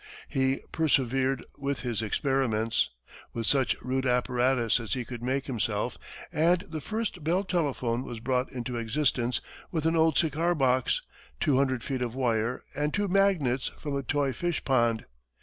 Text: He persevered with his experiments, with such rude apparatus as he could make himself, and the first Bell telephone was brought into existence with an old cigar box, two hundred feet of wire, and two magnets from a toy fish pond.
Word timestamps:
He 0.27 0.61
persevered 0.71 1.45
with 1.59 1.81
his 1.81 2.01
experiments, 2.01 2.89
with 3.33 3.45
such 3.45 3.79
rude 3.83 4.07
apparatus 4.07 4.79
as 4.79 4.93
he 4.93 5.05
could 5.05 5.21
make 5.21 5.45
himself, 5.45 5.95
and 6.33 6.61
the 6.61 6.81
first 6.81 7.23
Bell 7.23 7.43
telephone 7.43 8.03
was 8.03 8.19
brought 8.19 8.51
into 8.51 8.77
existence 8.77 9.41
with 9.69 9.85
an 9.85 9.95
old 9.95 10.17
cigar 10.17 10.55
box, 10.55 11.03
two 11.39 11.57
hundred 11.57 11.83
feet 11.83 12.01
of 12.01 12.15
wire, 12.15 12.63
and 12.73 12.91
two 12.95 13.07
magnets 13.07 13.67
from 13.77 13.95
a 13.95 14.01
toy 14.01 14.33
fish 14.33 14.65
pond. 14.65 15.05